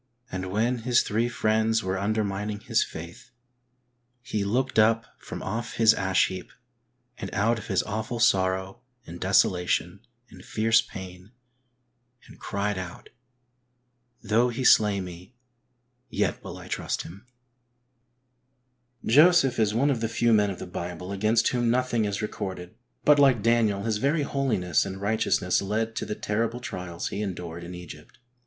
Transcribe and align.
And 0.31 0.49
when 0.49 0.79
his 0.79 1.03
three 1.03 1.29
friends 1.29 1.83
were 1.83 1.95
undermining 1.99 2.59
his 2.61 2.83
faith, 2.83 3.29
he 4.23 4.43
looked 4.43 4.79
up 4.79 5.05
from 5.19 5.43
off 5.43 5.73
his 5.73 5.93
ash 5.93 6.25
heap, 6.25 6.51
and 7.19 7.31
out 7.35 7.59
of 7.59 7.67
his 7.67 7.83
awful 7.83 8.17
sorrow^ 8.17 8.79
and 9.05 9.19
desolation, 9.21 9.99
and 10.31 10.43
fierce 10.43 10.81
pain, 10.81 11.33
and 12.25 12.39
cried 12.39 12.79
out, 12.79 13.09
"Though 14.23 14.49
He 14.49 14.63
slay 14.63 14.99
me 15.01 15.35
yet 16.09 16.43
will 16.43 16.57
I 16.57 16.67
trust 16.67 17.03
Him." 17.03 17.27
10 19.05 19.13
HEART 19.13 19.13
TALKS 19.13 19.13
ON 19.13 19.13
HOLINESS. 19.13 19.15
Joseph 19.37 19.59
is 19.59 19.73
one 19.75 19.91
of 19.91 20.01
the 20.01 20.09
few 20.09 20.33
men 20.33 20.49
in 20.49 20.57
the 20.57 20.65
Bible 20.65 21.11
against 21.11 21.49
whom 21.49 21.69
nothing 21.69 22.05
is 22.05 22.23
recorded, 22.23 22.73
but 23.05 23.19
like 23.19 23.43
Daniel 23.43 23.83
his 23.83 23.97
very 23.97 24.23
holiness 24.23 24.83
and 24.83 24.99
righteousness 24.99 25.61
led 25.61 25.95
to 25.95 26.07
the 26.07 26.15
terrible 26.15 26.59
trials 26.59 27.09
he 27.09 27.21
endured 27.21 27.63
in 27.63 27.75
Egypt. 27.75 28.17